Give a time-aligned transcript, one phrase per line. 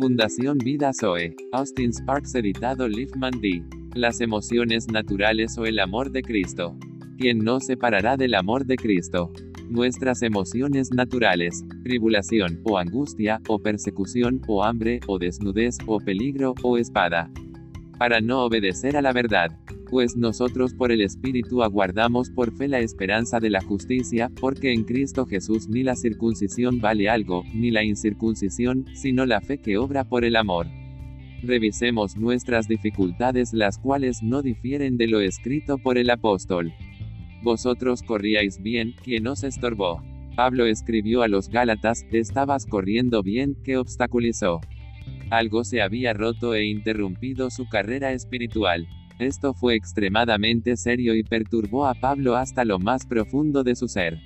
[0.00, 1.36] Fundación Vida Zoe.
[1.52, 3.62] Austin Sparks editado Liefman D.
[3.94, 6.74] Las emociones naturales o el amor de Cristo.
[7.18, 9.30] ¿Quién no separará del amor de Cristo?
[9.68, 16.78] Nuestras emociones naturales, tribulación, o angustia, o persecución, o hambre, o desnudez, o peligro, o
[16.78, 17.30] espada.
[17.98, 19.50] Para no obedecer a la verdad.
[19.90, 24.84] Pues nosotros por el Espíritu aguardamos por fe la esperanza de la justicia, porque en
[24.84, 30.04] Cristo Jesús ni la circuncisión vale algo, ni la incircuncisión, sino la fe que obra
[30.04, 30.68] por el amor.
[31.42, 36.72] Revisemos nuestras dificultades las cuales no difieren de lo escrito por el apóstol.
[37.42, 40.04] Vosotros corríais bien, quien os estorbó.
[40.36, 44.60] Pablo escribió a los Gálatas, estabas corriendo bien, que obstaculizó.
[45.30, 48.86] Algo se había roto e interrumpido su carrera espiritual.
[49.20, 54.18] Esto fue extremadamente serio y perturbó a Pablo hasta lo más profundo de su ser.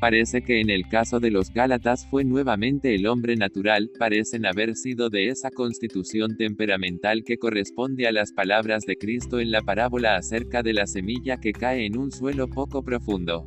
[0.00, 4.76] Parece que en el caso de los Gálatas fue nuevamente el hombre natural, parecen haber
[4.76, 10.14] sido de esa constitución temperamental que corresponde a las palabras de Cristo en la parábola
[10.14, 13.44] acerca de la semilla que cae en un suelo poco profundo.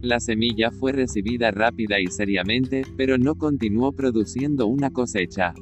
[0.00, 5.54] La semilla fue recibida rápida y seriamente, pero no continuó produciendo una cosecha.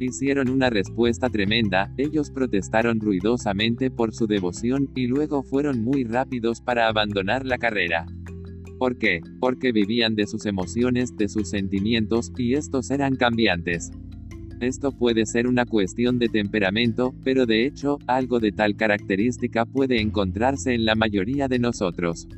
[0.00, 6.60] Hicieron una respuesta tremenda, ellos protestaron ruidosamente por su devoción, y luego fueron muy rápidos
[6.60, 8.06] para abandonar la carrera.
[8.78, 9.20] ¿Por qué?
[9.40, 13.90] Porque vivían de sus emociones, de sus sentimientos, y estos eran cambiantes.
[14.60, 20.00] Esto puede ser una cuestión de temperamento, pero de hecho, algo de tal característica puede
[20.00, 22.28] encontrarse en la mayoría de nosotros.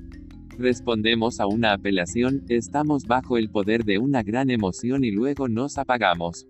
[0.59, 5.77] Respondemos a una apelación, estamos bajo el poder de una gran emoción y luego nos
[5.77, 6.47] apagamos.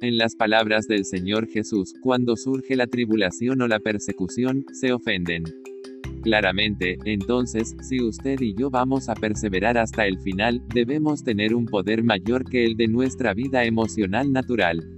[0.00, 5.42] En las palabras del Señor Jesús, cuando surge la tribulación o la persecución, se ofenden.
[6.22, 11.66] Claramente, entonces, si usted y yo vamos a perseverar hasta el final, debemos tener un
[11.66, 14.88] poder mayor que el de nuestra vida emocional natural.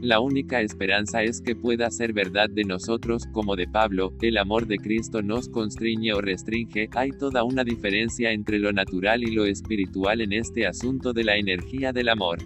[0.00, 4.66] La única esperanza es que pueda ser verdad de nosotros, como de Pablo, el amor
[4.66, 9.44] de Cristo nos constriñe o restringe, hay toda una diferencia entre lo natural y lo
[9.44, 12.38] espiritual en este asunto de la energía del amor.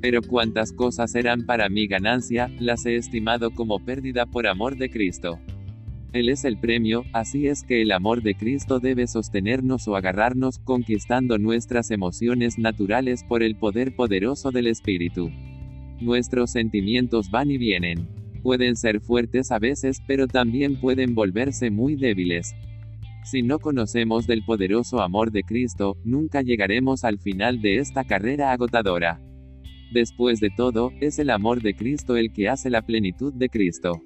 [0.00, 4.90] Pero cuantas cosas eran para mi ganancia, las he estimado como pérdida por amor de
[4.90, 5.40] Cristo.
[6.12, 10.58] Él es el premio, así es que el amor de Cristo debe sostenernos o agarrarnos,
[10.58, 15.30] conquistando nuestras emociones naturales por el poder poderoso del Espíritu.
[16.00, 18.08] Nuestros sentimientos van y vienen.
[18.42, 22.54] Pueden ser fuertes a veces, pero también pueden volverse muy débiles.
[23.24, 28.52] Si no conocemos del poderoso amor de Cristo, nunca llegaremos al final de esta carrera
[28.52, 29.20] agotadora.
[29.90, 34.02] Después de todo, es el amor de Cristo el que hace la plenitud de Cristo.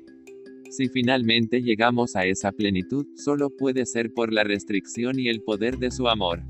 [0.71, 5.79] Si finalmente llegamos a esa plenitud, solo puede ser por la restricción y el poder
[5.79, 6.43] de su amor.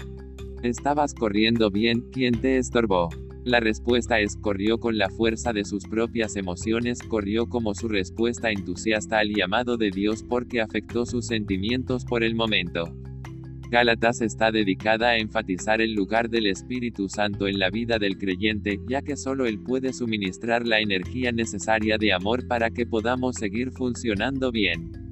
[0.63, 3.09] Estabas corriendo bien, ¿quién te estorbó?
[3.45, 8.53] La respuesta es corrió con la fuerza de sus propias emociones, corrió como su respuesta
[8.53, 12.85] entusiasta al llamado de Dios porque afectó sus sentimientos por el momento.
[13.73, 18.79] Gálatas está dedicada a enfatizar el lugar del Espíritu Santo en la vida del creyente,
[18.87, 23.71] ya que solo Él puede suministrar la energía necesaria de amor para que podamos seguir
[23.71, 25.12] funcionando bien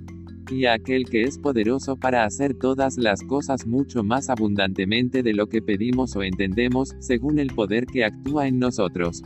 [0.51, 5.33] y a aquel que es poderoso para hacer todas las cosas mucho más abundantemente de
[5.33, 9.23] lo que pedimos o entendemos, según el poder que actúa en nosotros.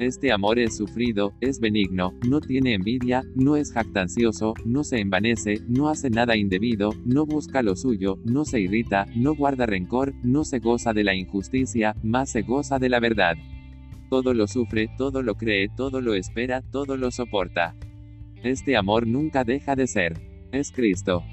[0.00, 5.60] Este amor es sufrido, es benigno, no tiene envidia, no es jactancioso, no se envanece,
[5.68, 10.44] no hace nada indebido, no busca lo suyo, no se irrita, no guarda rencor, no
[10.44, 13.34] se goza de la injusticia, más se goza de la verdad.
[14.08, 17.74] Todo lo sufre, todo lo cree, todo lo espera, todo lo soporta.
[18.44, 21.24] Este amor nunca deja de ser es Cristo.